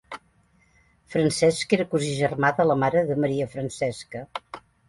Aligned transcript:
Francesc 1.15 1.77
era 1.77 1.87
cosí 1.93 2.09
germà 2.21 2.53
de 2.61 2.67
la 2.71 2.81
mare 2.85 3.07
de 3.11 3.19
Maria 3.27 3.49
Francesca. 3.55 4.27